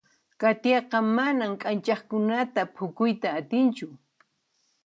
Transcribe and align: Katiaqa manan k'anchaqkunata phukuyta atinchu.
Katiaqa 0.39 0.97
manan 1.15 1.53
k'anchaqkunata 1.61 2.61
phukuyta 2.75 3.29
atinchu. 3.39 3.87